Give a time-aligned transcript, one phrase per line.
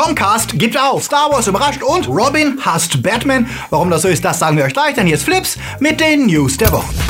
[0.00, 1.04] Comcast gibt auf.
[1.04, 3.46] Star Wars überrascht und Robin hasst Batman.
[3.68, 6.26] Warum das so ist, das sagen wir euch gleich, denn hier ist Flips mit den
[6.26, 7.09] News der Woche.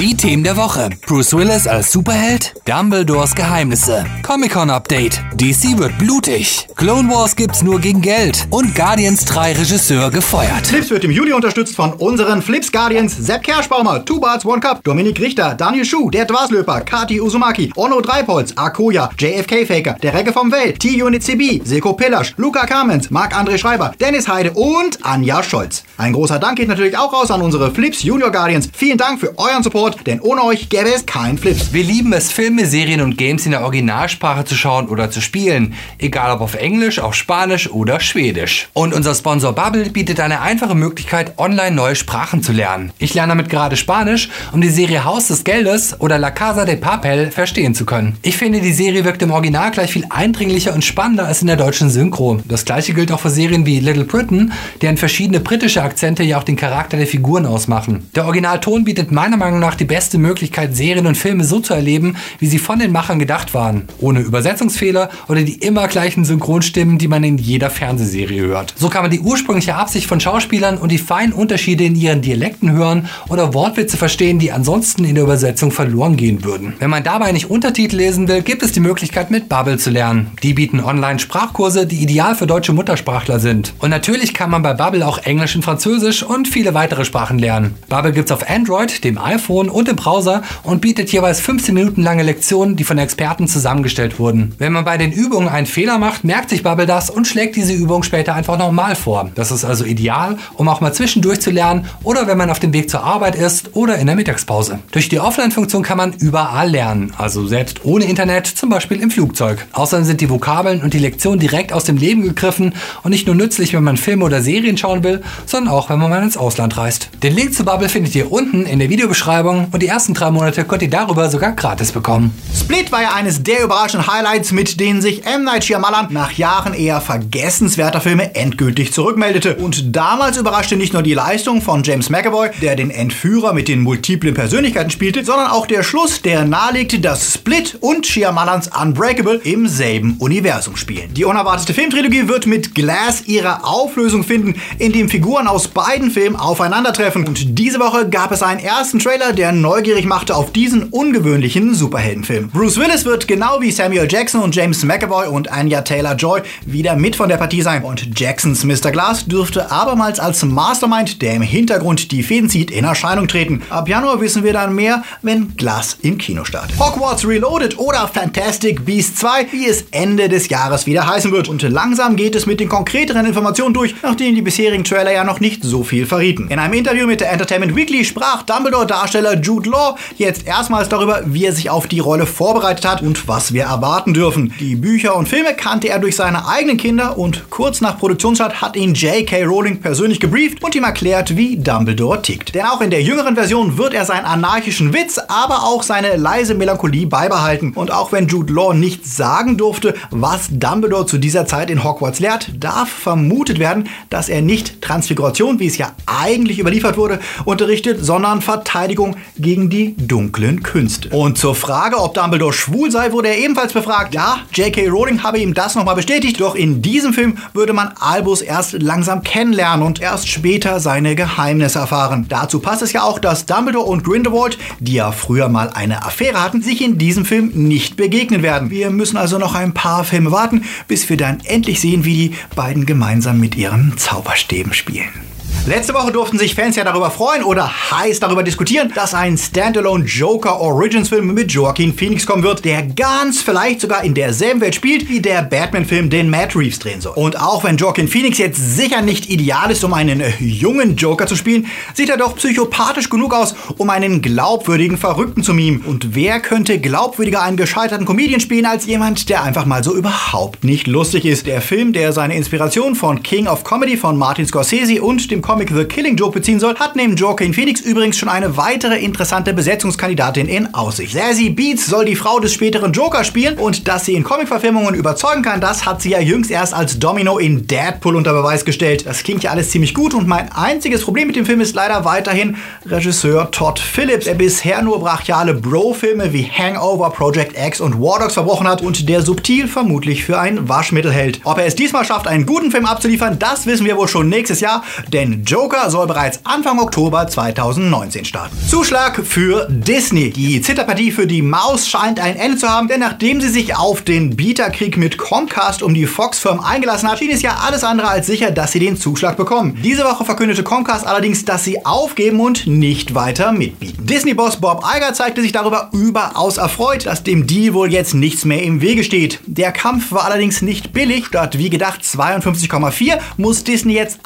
[0.00, 0.88] Die Themen der Woche.
[1.06, 7.78] Bruce Willis als Superheld, Dumbledores Geheimnisse, Comic-Con Update, DC wird blutig, Clone Wars gibt's nur
[7.78, 10.66] gegen Geld und Guardians 3 Regisseur gefeuert.
[10.68, 14.82] Flips wird im Juli unterstützt von unseren Flips Guardians Sepp Kerschbaumer, Two Barts One Cup,
[14.84, 20.32] Dominik Richter, Daniel Schuh, der Dwaslöper, Kati Uzumaki, Onno Dreipolz, Akoya, JFK Faker, der Regge
[20.32, 25.82] vom Welt, T-Unit CB, Seko Pillasch, Luca Kamens, Marc-André Schreiber, Dennis Heide und Anja Scholz.
[25.98, 28.70] Ein großer Dank geht natürlich auch raus an unsere Flips Junior Guardians.
[28.72, 31.72] Vielen Dank für euren Support, denn ohne euch gäbe es kein Flips.
[31.72, 35.74] Wir lieben es, Filme, Serien und Games in der Originalsprache zu schauen oder zu spielen.
[35.98, 38.68] Egal ob auf Englisch, auf Spanisch oder Schwedisch.
[38.72, 42.92] Und unser Sponsor Bubble bietet eine einfache Möglichkeit, online neue Sprachen zu lernen.
[42.98, 46.76] Ich lerne damit gerade Spanisch, um die Serie Haus des Geldes oder La Casa de
[46.76, 48.16] Papel verstehen zu können.
[48.22, 51.56] Ich finde, die Serie wirkt im Original gleich viel eindringlicher und spannender als in der
[51.56, 52.40] deutschen Synchro.
[52.46, 54.52] Das gleiche gilt auch für Serien wie Little Britain,
[54.82, 58.08] deren verschiedene britische Akzente ja auch den Charakter der Figuren ausmachen.
[58.14, 62.16] Der Originalton bietet meiner Meinung nach die beste Möglichkeit, Serien und Filme so zu erleben,
[62.38, 63.88] wie sie von den Machern gedacht waren.
[63.98, 68.74] Ohne Übersetzungsfehler oder die immer gleichen Synchronstimmen, die man in jeder Fernsehserie hört.
[68.76, 72.72] So kann man die ursprüngliche Absicht von Schauspielern und die feinen Unterschiede in ihren Dialekten
[72.72, 76.74] hören oder Wortwitze verstehen, die ansonsten in der Übersetzung verloren gehen würden.
[76.78, 80.32] Wenn man dabei nicht Untertitel lesen will, gibt es die Möglichkeit mit Bubble zu lernen.
[80.42, 83.72] Die bieten online Sprachkurse, die ideal für deutsche Muttersprachler sind.
[83.78, 87.74] Und natürlich kann man bei Bubble auch Englisch und Französisch und viele weitere Sprachen lernen.
[87.88, 92.22] Bubble gibt's auf Android, dem iPhone und im Browser und bietet jeweils 15 Minuten lange
[92.22, 94.54] Lektionen, die von Experten zusammengestellt wurden.
[94.58, 97.72] Wenn man bei den Übungen einen Fehler macht, merkt sich Bubble das und schlägt diese
[97.72, 99.30] Übung später einfach nochmal vor.
[99.34, 102.72] Das ist also ideal, um auch mal zwischendurch zu lernen oder wenn man auf dem
[102.72, 104.78] Weg zur Arbeit ist oder in der Mittagspause.
[104.92, 109.66] Durch die Offline-Funktion kann man überall lernen, also selbst ohne Internet, zum Beispiel im Flugzeug.
[109.72, 113.36] Außerdem sind die Vokabeln und die Lektionen direkt aus dem Leben gegriffen und nicht nur
[113.36, 116.76] nützlich, wenn man Filme oder Serien schauen will, sondern auch, wenn man mal ins Ausland
[116.76, 117.10] reist.
[117.22, 120.64] Den Link zu Bubble findet ihr unten in der Videobeschreibung und die ersten drei Monate
[120.64, 122.36] könnt ihr darüber sogar gratis bekommen.
[122.58, 125.44] Split war ja eines der überraschenden Highlights, mit denen sich M.
[125.44, 129.56] Night Shyamalan nach Jahren eher vergessenswerter Filme endgültig zurückmeldete.
[129.56, 133.80] Und damals überraschte nicht nur die Leistung von James McAvoy, der den Entführer mit den
[133.80, 139.66] multiplen Persönlichkeiten spielte, sondern auch der Schluss, der nahelegte, dass Split und Shyamalans Unbreakable im
[139.68, 141.14] selben Universum spielen.
[141.14, 147.26] Die unerwartete Filmtrilogie wird mit Glass ihre Auflösung finden, indem Figuren aus beiden Filmen aufeinandertreffen.
[147.26, 152.50] Und diese Woche gab es einen ersten Trailer, der neugierig machte auf diesen ungewöhnlichen Superheldenfilm.
[152.50, 157.16] Bruce Willis wird genau wie Samuel Jackson und James McAvoy und Anya Taylor-Joy wieder mit
[157.16, 157.82] von der Partie sein.
[157.82, 158.90] Und Jacksons Mr.
[158.90, 163.62] Glass dürfte abermals als Mastermind, der im Hintergrund die Fäden zieht, in Erscheinung treten.
[163.70, 166.78] Ab Januar wissen wir dann mehr, wenn Glass im Kino startet.
[166.78, 171.48] Hogwarts Reloaded oder Fantastic Beasts 2, wie es Ende des Jahres wieder heißen wird.
[171.48, 175.40] Und langsam geht es mit den konkreteren Informationen durch, nachdem die bisherigen Trailer ja noch
[175.40, 176.48] nicht so viel verrieten.
[176.48, 181.44] In einem Interview mit der Entertainment Weekly sprach Dumbledore-Darsteller Jude Law jetzt erstmals darüber, wie
[181.44, 184.54] er sich auf die Rolle vorbereitet hat und was wir erwarten dürfen.
[184.60, 188.76] Die Bücher und Filme kannte er durch seine eigenen Kinder und kurz nach Produktionsstart hat
[188.76, 189.44] ihn J.K.
[189.44, 192.54] Rowling persönlich gebrieft und ihm erklärt, wie Dumbledore tickt.
[192.54, 196.54] Denn auch in der jüngeren Version wird er seinen anarchischen Witz, aber auch seine leise
[196.54, 197.72] Melancholie beibehalten.
[197.74, 202.20] Und auch wenn Jude Law nicht sagen durfte, was Dumbledore zu dieser Zeit in Hogwarts
[202.20, 208.04] lehrt, darf vermutet werden, dass er nicht Transfiguration, wie es ja eigentlich überliefert wurde, unterrichtet,
[208.04, 211.08] sondern Verteidigung gegen die dunklen Künste.
[211.10, 214.14] Und zur Frage, ob Dumbledore schwul sei, wurde er ebenfalls befragt.
[214.14, 214.88] Ja, J.K.
[214.88, 219.22] Rowling habe ihm das nochmal bestätigt, doch in diesem Film würde man Albus erst langsam
[219.22, 222.26] kennenlernen und erst später seine Geheimnisse erfahren.
[222.28, 226.42] Dazu passt es ja auch, dass Dumbledore und Grindelwald, die ja früher mal eine Affäre
[226.42, 228.70] hatten, sich in diesem Film nicht begegnen werden.
[228.70, 232.36] Wir müssen also noch ein paar Filme warten, bis wir dann endlich sehen, wie die
[232.54, 235.29] beiden gemeinsam mit ihren Zauberstäben spielen.
[235.66, 240.06] Letzte Woche durften sich Fans ja darüber freuen oder heiß darüber diskutieren, dass ein Standalone
[240.06, 244.74] Joker Origins Film mit Joaquin Phoenix kommen wird, der ganz vielleicht sogar in derselben Welt
[244.74, 247.12] spielt, wie der Batman-Film, den Matt Reeves drehen soll.
[247.14, 251.26] Und auch wenn Joaquin Phoenix jetzt sicher nicht ideal ist, um einen äh, jungen Joker
[251.26, 255.82] zu spielen, sieht er doch psychopathisch genug aus, um einen glaubwürdigen Verrückten zu mimen.
[255.82, 260.64] Und wer könnte glaubwürdiger einen gescheiterten Comedian spielen als jemand, der einfach mal so überhaupt
[260.64, 261.46] nicht lustig ist?
[261.46, 265.59] Der Film, der seine Inspiration von King of Comedy von Martin Scorsese und dem Comic
[265.68, 270.48] The Killing Joke beziehen soll, hat neben Joaquin Phoenix übrigens schon eine weitere interessante Besetzungskandidatin
[270.48, 271.14] in Aussicht.
[271.14, 275.42] Zazie Beats soll die Frau des späteren Joker spielen und dass sie in Comic-Verfilmungen überzeugen
[275.42, 279.04] kann, das hat sie ja jüngst erst als Domino in Deadpool unter Beweis gestellt.
[279.06, 282.04] Das klingt ja alles ziemlich gut und mein einziges Problem mit dem Film ist leider
[282.04, 282.56] weiterhin
[282.86, 288.34] Regisseur Todd Phillips, der bisher nur brachiale Bro-Filme wie Hangover, Project X und War Dogs
[288.34, 291.40] verbrochen hat und der subtil vermutlich für ein Waschmittel hält.
[291.44, 294.60] Ob er es diesmal schafft, einen guten Film abzuliefern, das wissen wir wohl schon nächstes
[294.60, 298.56] Jahr, denn Joker soll bereits Anfang Oktober 2019 starten.
[298.68, 300.30] Zuschlag für Disney.
[300.30, 304.02] Die Zitterpartie für die Maus scheint ein Ende zu haben, denn nachdem sie sich auf
[304.02, 308.26] den Bieterkrieg mit Comcast um die Fox-Firmen eingelassen hat, schien es ja alles andere als
[308.26, 309.78] sicher, dass sie den Zuschlag bekommen.
[309.82, 314.06] Diese Woche verkündete Comcast allerdings, dass sie aufgeben und nicht weiter mitbieten.
[314.06, 318.62] Disney-Boss Bob Iger zeigte sich darüber überaus erfreut, dass dem Deal wohl jetzt nichts mehr
[318.62, 319.40] im Wege steht.
[319.46, 321.26] Der Kampf war allerdings nicht billig.
[321.26, 324.20] Statt wie gedacht 52,4 muss Disney jetzt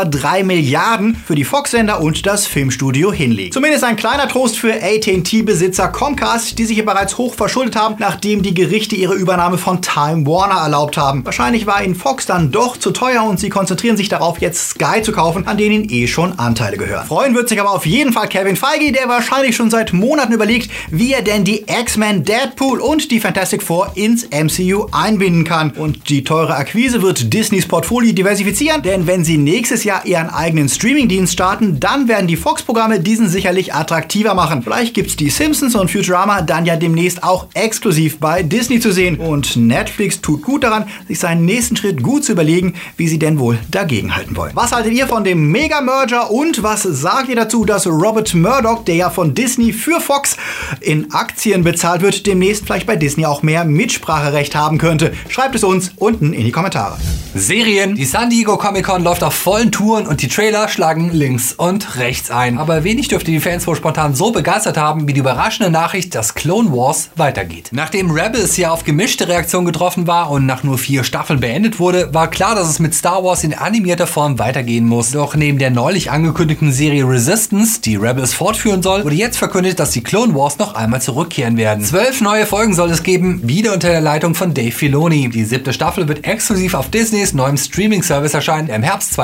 [0.00, 3.52] 71,3 Milliarden für die Fox-Sender und das Filmstudio hinlegen.
[3.52, 8.42] Zumindest ein kleiner Trost für AT&T-Besitzer Comcast, die sich hier bereits hoch verschuldet haben, nachdem
[8.42, 11.24] die Gerichte ihre Übernahme von Time Warner erlaubt haben.
[11.24, 15.02] Wahrscheinlich war ihnen Fox dann doch zu teuer und sie konzentrieren sich darauf, jetzt Sky
[15.02, 17.06] zu kaufen, an denen eh schon Anteile gehören.
[17.06, 20.70] Freuen wird sich aber auf jeden Fall Kevin Feige, der wahrscheinlich schon seit Monaten überlegt,
[20.90, 25.72] wie er denn die X-Men, Deadpool und die Fantastic Four ins MCU einbinden kann.
[25.72, 30.68] Und die teure Akquise wird Disneys Portfolio diversifizieren, denn wenn sie nächstes Jahr ihren eigenen
[30.68, 34.62] Streamingdienst starten, dann werden die Fox-Programme diesen sicherlich attraktiver machen.
[34.62, 39.18] Vielleicht gibt's die Simpsons und Futurama dann ja demnächst auch exklusiv bei Disney zu sehen.
[39.18, 43.38] Und Netflix tut gut daran, sich seinen nächsten Schritt gut zu überlegen, wie sie denn
[43.38, 44.52] wohl dagegenhalten wollen.
[44.54, 48.94] Was haltet ihr von dem Mega-Merger und was sagt ihr dazu, dass Robert Murdoch, der
[48.94, 50.36] ja von Disney für Fox
[50.80, 55.12] in Aktien bezahlt wird, demnächst vielleicht bei Disney auch mehr Mitspracherecht haben könnte?
[55.28, 56.98] Schreibt es uns unten in die Kommentare.
[57.34, 57.94] Serien.
[57.94, 61.96] Die San Diego Comic Con läuft auf vollen Touren und die Trailer schlagen links und
[61.96, 62.58] rechts ein.
[62.58, 66.34] Aber wenig dürfte die Fans wohl spontan so begeistert haben, wie die überraschende Nachricht, dass
[66.34, 67.70] Clone Wars weitergeht.
[67.72, 72.12] Nachdem Rebels ja auf gemischte Reaktionen getroffen war und nach nur vier Staffeln beendet wurde,
[72.12, 75.12] war klar, dass es mit Star Wars in animierter Form weitergehen muss.
[75.12, 79.92] Doch neben der neulich angekündigten Serie Resistance, die Rebels fortführen soll, wurde jetzt verkündet, dass
[79.92, 81.84] die Clone Wars noch einmal zurückkehren werden.
[81.84, 85.30] Zwölf neue Folgen soll es geben, wieder unter der Leitung von Dave Filoni.
[85.30, 89.14] Die siebte Staffel wird exklusiv auf Disneys neuem Streaming-Service erscheinen, im Herbst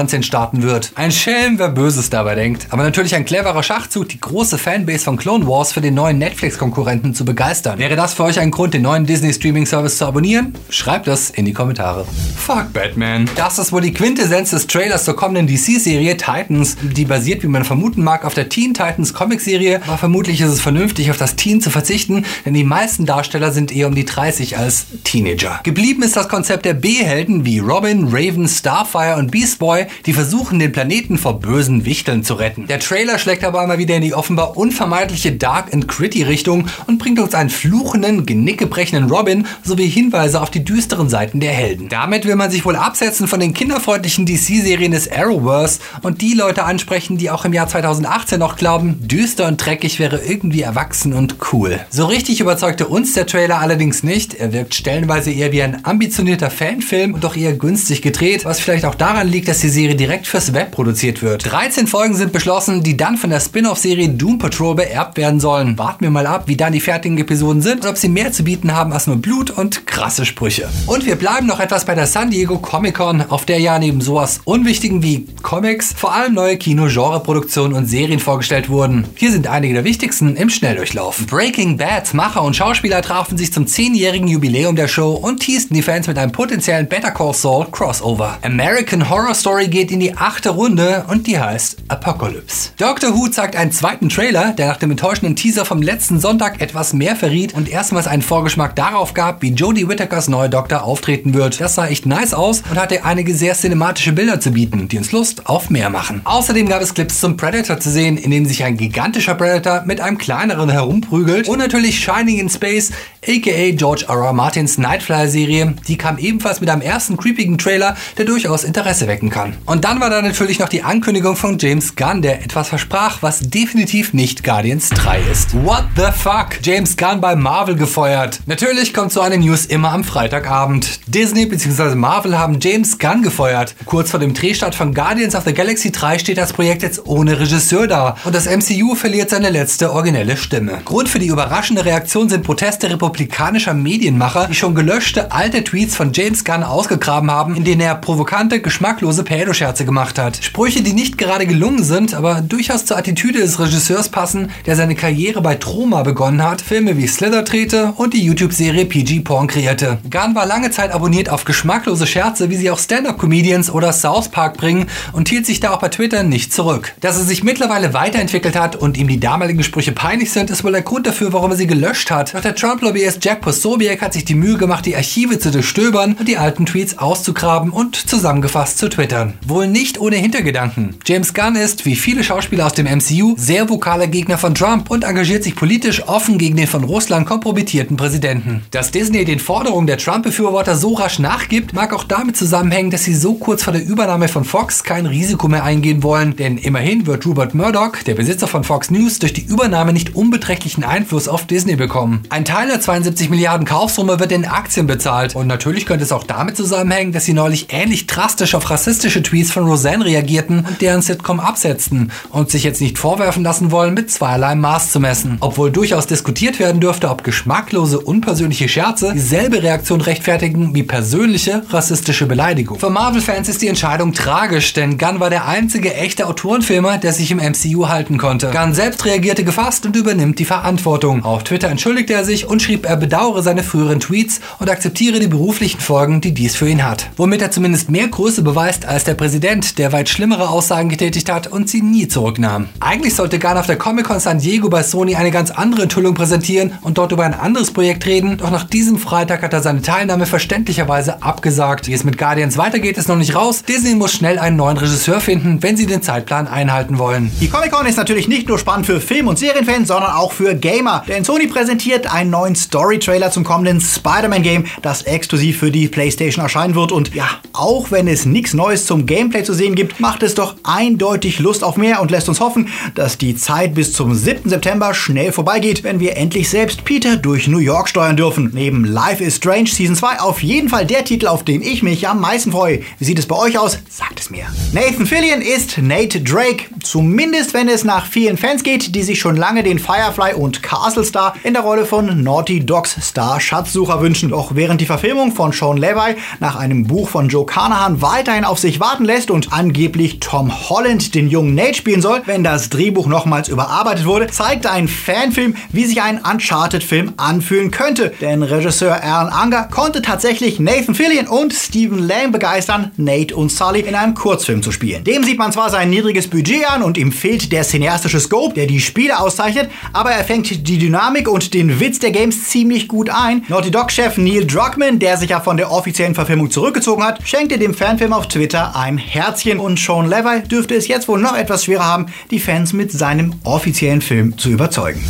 [0.00, 0.92] 2019 starten wird.
[0.94, 2.68] Ein Schelm, wer Böses dabei denkt.
[2.70, 7.14] Aber natürlich ein cleverer Schachzug, die große Fanbase von Clone Wars für den neuen Netflix-Konkurrenten
[7.14, 7.78] zu begeistern.
[7.78, 10.54] Wäre das für euch ein Grund, den neuen Disney-Streaming-Service zu abonnieren?
[10.70, 12.06] Schreibt das in die Kommentare.
[12.36, 13.28] Fuck Batman.
[13.36, 16.76] Das ist wohl die Quintessenz des Trailers zur kommenden DC-Serie Titans.
[16.80, 19.82] Die basiert, wie man vermuten mag, auf der Teen Titans Comic-Serie.
[19.86, 23.74] Aber vermutlich ist es vernünftig, auf das Teen zu verzichten, denn die meisten Darsteller sind
[23.74, 25.60] eher um die 30 als Teenager.
[25.62, 30.58] Geblieben ist das Konzept der B-Helden wie Robin, Raven, Starfire und Beast Boy, die versuchen,
[30.58, 32.66] den Planeten vor bösen Wichteln zu retten.
[32.66, 36.98] Der Trailer schlägt aber mal wieder in die offenbar unvermeidliche Dark and Gritty Richtung und
[36.98, 41.88] bringt uns einen fluchenden, genickgebrechenden Robin sowie Hinweise auf die düsteren Seiten der Helden.
[41.88, 46.64] Damit will man sich wohl absetzen von den kinderfreundlichen DC-Serien des Arrowverse und die Leute
[46.64, 51.36] ansprechen, die auch im Jahr 2018 noch glauben, düster und dreckig wäre irgendwie erwachsen und
[51.52, 51.80] cool.
[51.90, 54.34] So richtig überzeugte uns der Trailer allerdings nicht.
[54.34, 58.84] Er wirkt stellenweise eher wie ein ambitionierter Fanfilm und doch eher günstig gedreht, was vielleicht
[58.84, 61.50] auch daran liegt, dass die Serie direkt fürs Web produziert wird.
[61.50, 65.78] 13 Folgen sind beschlossen, die dann von der Spin-off-Serie Doom Patrol beerbt werden sollen.
[65.78, 68.44] Warten wir mal ab, wie dann die fertigen Episoden sind und ob sie mehr zu
[68.44, 70.68] bieten haben als nur Blut und krasse Sprüche.
[70.86, 74.00] Und wir bleiben noch etwas bei der San Diego Comic Con, auf der ja neben
[74.00, 79.06] sowas Unwichtigen wie Comics vor allem neue Kino-Genre-Produktionen und Serien vorgestellt wurden.
[79.14, 81.26] Hier sind einige der wichtigsten im Schnelldurchlauf.
[81.26, 85.82] Breaking Bad, Macher und Schauspieler trafen sich zum 10-jährigen Jubiläum der Show und teasten die
[85.82, 88.38] Fans mit einem potenziellen Better Call Saul Crossover.
[88.42, 92.70] American Horror Story geht in die achte Runde und die heißt Apocalypse.
[92.76, 96.92] Doctor Who zeigt einen zweiten Trailer, der nach dem enttäuschenden Teaser vom letzten Sonntag etwas
[96.92, 101.60] mehr verriet und erstmals einen Vorgeschmack darauf gab, wie Jodie Whittakers neuer Doktor auftreten wird.
[101.60, 105.12] Das sah echt nice aus und hatte einige sehr cinematische Bilder zu bieten, die uns
[105.12, 106.20] Lust auf mehr machen.
[106.24, 110.00] Außerdem gab es Clips zum Predator zu sehen, in dem sich ein gigantischer Predator mit
[110.00, 112.90] einem kleineren herumprügelt und natürlich Shining in Space,
[113.26, 114.24] aka George R.
[114.26, 114.32] R.
[114.32, 115.74] Martins Nightflyer-Serie.
[115.86, 119.56] Die kam ebenfalls mit einem ersten creepigen Trailer, der durchaus Interesse wecken kann.
[119.66, 123.40] Und dann war da natürlich noch die Ankündigung von James Gunn, der etwas versprach, was
[123.40, 125.54] definitiv nicht Guardians 3 ist.
[125.64, 126.60] What the fuck?
[126.62, 128.40] James Gunn bei Marvel gefeuert.
[128.46, 131.00] Natürlich kommt so eine News immer am Freitagabend.
[131.06, 131.94] Disney bzw.
[131.94, 133.74] Marvel haben James Gunn gefeuert.
[133.84, 137.38] Kurz vor dem Drehstart von Guardians of the Galaxy 3 steht das Projekt jetzt ohne
[137.38, 140.80] Regisseur da und das MCU verliert seine letzte originelle Stimme.
[140.84, 146.12] Grund für die überraschende Reaktion sind Proteste republikanischer Medienmacher, die schon gelöschte alte Tweets von
[146.12, 150.38] James Gunn ausgegraben haben, in denen er provokante, geschmacklose Credo-Scherze gemacht hat.
[150.40, 154.94] Sprüche, die nicht gerade gelungen sind, aber durchaus zur Attitüde des Regisseurs passen, der seine
[154.94, 159.98] Karriere bei Troma begonnen hat, Filme wie Slither trete und die YouTube-Serie PG Porn kreierte.
[160.08, 164.56] Gunn war lange Zeit abonniert auf geschmacklose Scherze, wie sie auch Stand-Up-Comedians oder South Park
[164.56, 166.92] bringen und hielt sich da auch bei Twitter nicht zurück.
[167.00, 170.72] Dass er sich mittlerweile weiterentwickelt hat und ihm die damaligen Sprüche peinlich sind, ist wohl
[170.72, 172.34] der Grund dafür, warum er sie gelöscht hat.
[172.34, 172.54] Doch der
[173.00, 176.66] Trump-Lobbyist Jack Posobiec hat sich die Mühe gemacht, die Archive zu durchstöbern und die alten
[176.66, 179.38] Tweets auszugraben und zusammengefasst zu twittern.
[179.46, 180.96] Wohl nicht ohne Hintergedanken.
[181.06, 185.04] James Gunn ist, wie viele Schauspieler aus dem MCU, sehr vokaler Gegner von Trump und
[185.04, 188.64] engagiert sich politisch offen gegen den von Russland kompromittierten Präsidenten.
[188.70, 193.14] Dass Disney den Forderungen der Trump-Befürworter so rasch nachgibt, mag auch damit zusammenhängen, dass sie
[193.14, 197.24] so kurz vor der Übernahme von Fox kein Risiko mehr eingehen wollen, denn immerhin wird
[197.24, 201.76] Rupert Murdoch, der Besitzer von Fox News, durch die Übernahme nicht unbeträchtlichen Einfluss auf Disney
[201.76, 202.24] bekommen.
[202.28, 206.24] Ein Teil der 72 Milliarden Kaufsumme wird in Aktien bezahlt und natürlich könnte es auch
[206.24, 211.00] damit zusammenhängen, dass sie neulich ähnlich drastisch auf rassistische Tweets von Roseanne reagierten und deren
[211.00, 215.36] Sitcom absetzten und sich jetzt nicht vorwerfen lassen wollen, mit zweierlei Maß zu messen.
[215.38, 222.26] Obwohl durchaus diskutiert werden dürfte, ob geschmacklose, unpersönliche Scherze dieselbe Reaktion rechtfertigen wie persönliche rassistische
[222.26, 222.80] Beleidigung.
[222.80, 227.30] Für Marvel-Fans ist die Entscheidung tragisch, denn Gunn war der einzige echte Autorenfilmer, der sich
[227.30, 228.50] im MCU halten konnte.
[228.50, 231.24] Gunn selbst reagierte gefasst und übernimmt die Verantwortung.
[231.24, 235.28] Auf Twitter entschuldigte er sich und schrieb, er bedauere seine früheren Tweets und akzeptiere die
[235.28, 237.10] beruflichen Folgen, die dies für ihn hat.
[237.16, 241.46] Womit er zumindest mehr Größe beweist als der Präsident, der weit schlimmere Aussagen getätigt hat
[241.46, 242.68] und sie nie zurücknahm.
[242.80, 246.72] Eigentlich sollte Gunn auf der Comic-Con San Diego bei Sony eine ganz andere Enthüllung präsentieren
[246.82, 250.26] und dort über ein anderes Projekt reden, doch nach diesem Freitag hat er seine Teilnahme
[250.26, 251.88] verständlicherweise abgesagt.
[251.88, 253.62] Wie es mit Guardians weitergeht, ist noch nicht raus.
[253.62, 257.30] Disney muss schnell einen neuen Regisseur finden, wenn sie den Zeitplan einhalten wollen.
[257.40, 261.04] Die Comic-Con ist natürlich nicht nur spannend für Film- und Serienfans, sondern auch für Gamer.
[261.08, 266.76] Denn Sony präsentiert einen neuen Story-Trailer zum kommenden Spider-Man-Game, das exklusiv für die PlayStation erscheinen
[266.76, 266.92] wird.
[266.92, 270.54] Und ja, auch wenn es nichts Neues zum Gameplay zu sehen gibt, macht es doch
[270.62, 274.48] eindeutig Lust auf mehr und lässt uns hoffen, dass die Zeit bis zum 7.
[274.48, 278.52] September schnell vorbeigeht, wenn wir endlich selbst Peter durch New York steuern dürfen.
[278.54, 282.06] Neben Life is Strange Season 2 auf jeden Fall der Titel, auf den ich mich
[282.06, 282.82] am meisten freue.
[283.00, 283.78] Wie sieht es bei euch aus?
[283.88, 284.44] Sagt es mir.
[284.72, 289.34] Nathan Fillion ist Nate Drake, zumindest wenn es nach vielen Fans geht, die sich schon
[289.34, 294.30] lange den Firefly und Castle Star in der Rolle von Naughty Dogs Star Schatzsucher wünschen.
[294.30, 298.58] Doch während die Verfilmung von Sean Levy nach einem Buch von Joe Carnahan weiterhin auf
[298.58, 303.06] sich warten lässt und angeblich Tom Holland den jungen Nate spielen soll, wenn das Drehbuch
[303.06, 308.12] nochmals überarbeitet wurde, zeigt ein Fanfilm, wie sich ein Uncharted-Film anfühlen könnte.
[308.20, 313.80] Denn Regisseur Alan Unger konnte tatsächlich Nathan Fillion und Stephen Lang begeistern, Nate und Sully
[313.80, 315.04] in einem Kurzfilm zu spielen.
[315.04, 318.66] Dem sieht man zwar sein niedriges Budget an und ihm fehlt der cineastische Scope, der
[318.66, 323.08] die Spiele auszeichnet, aber er fängt die Dynamik und den Witz der Games ziemlich gut
[323.10, 323.44] ein.
[323.48, 327.74] Naughty Dog-Chef Neil Druckmann, der sich ja von der offiziellen Verfilmung zurückgezogen hat, schenkte dem
[327.74, 331.86] Fanfilm auf Twitter ein Herzchen und Sean Levy dürfte es jetzt wohl noch etwas schwerer
[331.86, 335.00] haben, die Fans mit seinem offiziellen Film zu überzeugen.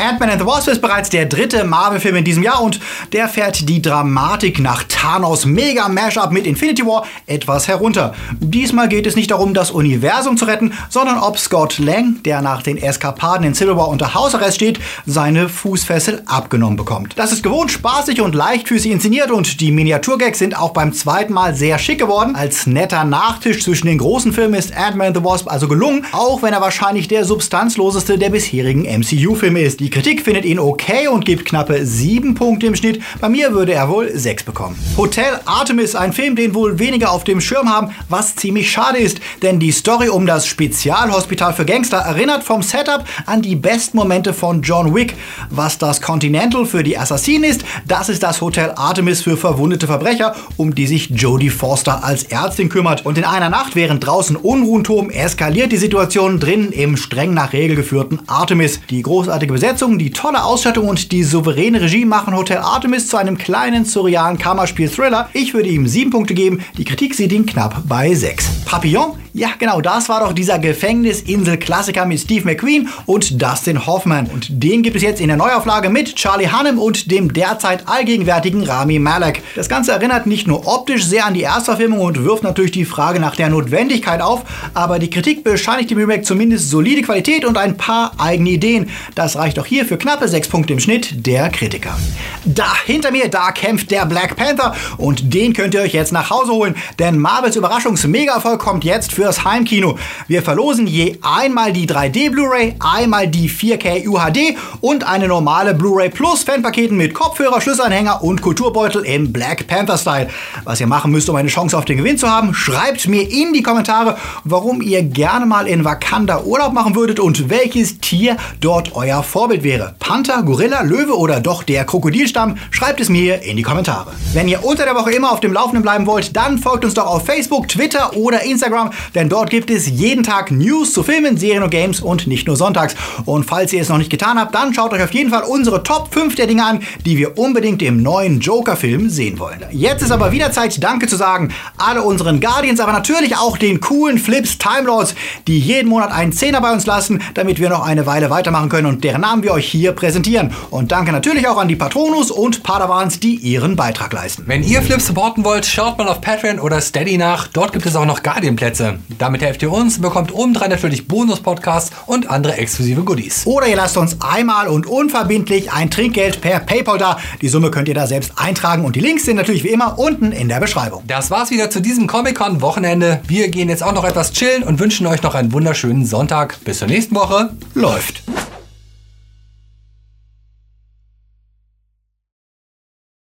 [0.00, 2.80] Ant-Man and the Wasp ist bereits der dritte Marvel-Film in diesem Jahr und
[3.12, 8.14] der fährt die Dramatik nach Thanos Mega Mashup mit Infinity War etwas herunter.
[8.38, 12.62] Diesmal geht es nicht darum, das Universum zu retten, sondern ob Scott Lang, der nach
[12.62, 17.18] den Eskapaden in Civil War unter Hausarrest steht, seine Fußfessel abgenommen bekommt.
[17.18, 21.54] Das ist gewohnt spaßig und leichtfüßig inszeniert und die Miniaturgags sind auch beim zweiten Mal
[21.54, 22.36] sehr schick geworden.
[22.36, 26.42] Als netter Nachtisch zwischen den großen Filmen ist Ant-Man and the Wasp also gelungen, auch
[26.42, 29.80] wenn er wahrscheinlich der substanzloseste der bisherigen MCU-Filme ist.
[29.80, 33.02] Die Kritik findet ihn okay und gibt knappe 7 Punkte im Schnitt.
[33.20, 34.78] Bei mir würde er wohl 6 bekommen.
[34.96, 39.20] Hotel Artemis, ein Film, den wohl weniger auf dem Schirm haben, was ziemlich schade ist,
[39.42, 44.32] denn die Story um das Spezialhospital für Gangster erinnert vom Setup an die besten Momente
[44.32, 45.14] von John Wick.
[45.50, 50.36] Was das Continental für die Assassinen ist, das ist das Hotel Artemis für verwundete Verbrecher,
[50.56, 53.04] um die sich Jodie Forster als Ärztin kümmert.
[53.04, 57.52] Und in einer Nacht, während draußen Unruhen toben, eskaliert die Situation drinnen im streng nach
[57.52, 58.80] Regel geführten Artemis.
[58.88, 63.16] Die großartige Besetzung Besetzung, die tolle Ausstattung und die souveräne Regie machen Hotel Artemis zu
[63.16, 65.30] einem kleinen surrealen Kammerspiel-Thriller.
[65.32, 68.66] Ich würde ihm 7 Punkte geben, die Kritik sieht ihn knapp bei 6.
[68.66, 69.12] Papillon?
[69.32, 74.26] Ja, genau, das war doch dieser Gefängnisinsel-Klassiker mit Steve McQueen und Dustin Hoffman.
[74.26, 78.64] Und den gibt es jetzt in der Neuauflage mit Charlie Hunnam und dem derzeit allgegenwärtigen
[78.64, 79.42] Rami Malek.
[79.54, 83.20] Das Ganze erinnert nicht nur optisch sehr an die Erstverfilmung und wirft natürlich die Frage
[83.20, 84.42] nach der Notwendigkeit auf,
[84.74, 88.90] aber die Kritik bescheinigt dem Remake zumindest solide Qualität und ein paar eigene Ideen.
[89.14, 91.96] Das reicht doch hier für knappe 6 Punkte im Schnitt der Kritiker.
[92.44, 96.30] Da hinter mir, da kämpft der Black Panther und den könnt ihr euch jetzt nach
[96.30, 99.98] Hause holen, denn Marvels Überraschungs-Mega-Erfolg kommt jetzt fürs Heimkino.
[100.28, 106.08] Wir verlosen je einmal die 3D Blu-ray, einmal die 4K UHD und eine normale Blu-ray
[106.08, 110.30] Plus Fanpaketen mit Kopfhörer, Schlüsselanhänger und Kulturbeutel im Black Panther Style.
[110.64, 113.52] Was ihr machen müsst, um eine Chance auf den Gewinn zu haben, schreibt mir in
[113.52, 118.94] die Kommentare, warum ihr gerne mal in Wakanda Urlaub machen würdet und welches Tier dort
[118.94, 119.96] euer Vorbild wäre.
[119.98, 122.56] Panther, Gorilla, Löwe oder doch der Krokodilstamm?
[122.70, 124.14] Schreibt es mir in die Kommentare.
[124.32, 127.06] Wenn ihr unter der Woche immer auf dem Laufenden bleiben wollt, dann folgt uns doch
[127.06, 131.62] auf Facebook, Twitter oder Instagram, denn dort gibt es jeden Tag News zu Filmen, Serien
[131.62, 132.94] und Games und nicht nur sonntags.
[133.24, 135.82] Und falls ihr es noch nicht getan habt, dann schaut euch auf jeden Fall unsere
[135.82, 139.64] Top 5 der Dinge an, die wir unbedingt im neuen Joker-Film sehen wollen.
[139.70, 141.52] Jetzt ist aber wieder Zeit, Danke zu sagen.
[141.76, 145.14] Alle unseren Guardians, aber natürlich auch den coolen Flips Time Lords,
[145.46, 148.86] die jeden Monat einen Zehner bei uns lassen, damit wir noch eine Weile weitermachen können
[148.86, 150.52] und deren Namen wir euch hier präsentieren.
[150.70, 154.44] Und danke natürlich auch an die Patronus und Padawans, die ihren Beitrag leisten.
[154.46, 157.48] Wenn ihr Flips supporten wollt, schaut mal auf Patreon oder Steady nach.
[157.48, 158.99] Dort gibt es auch noch Guardian-Plätze.
[159.18, 163.46] Damit helft ihr uns, bekommt obendrein natürlich Bonus-Podcasts und andere exklusive Goodies.
[163.46, 167.18] Oder ihr lasst uns einmal und unverbindlich ein Trinkgeld per PayPal da.
[167.40, 170.32] Die Summe könnt ihr da selbst eintragen und die Links sind natürlich wie immer unten
[170.32, 171.02] in der Beschreibung.
[171.06, 173.20] Das war's wieder zu diesem Comic-Con-Wochenende.
[173.26, 176.58] Wir gehen jetzt auch noch etwas chillen und wünschen euch noch einen wunderschönen Sonntag.
[176.64, 177.50] Bis zur nächsten Woche.
[177.74, 178.22] Läuft.